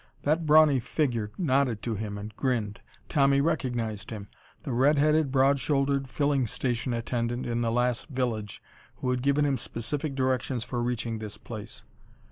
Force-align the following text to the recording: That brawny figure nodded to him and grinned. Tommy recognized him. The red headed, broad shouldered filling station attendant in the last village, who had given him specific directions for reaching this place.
That 0.23 0.47
brawny 0.47 0.79
figure 0.79 1.29
nodded 1.37 1.83
to 1.83 1.93
him 1.93 2.17
and 2.17 2.35
grinned. 2.35 2.81
Tommy 3.07 3.39
recognized 3.39 4.09
him. 4.09 4.29
The 4.63 4.73
red 4.73 4.97
headed, 4.97 5.31
broad 5.31 5.59
shouldered 5.59 6.09
filling 6.09 6.47
station 6.47 6.91
attendant 6.91 7.45
in 7.45 7.61
the 7.61 7.71
last 7.71 8.07
village, 8.07 8.63
who 8.95 9.11
had 9.11 9.21
given 9.21 9.45
him 9.45 9.59
specific 9.59 10.15
directions 10.15 10.63
for 10.63 10.81
reaching 10.81 11.19
this 11.19 11.37
place. 11.37 11.83